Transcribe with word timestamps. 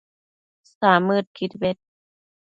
samëdquid 0.77 1.51
bed 1.61 1.77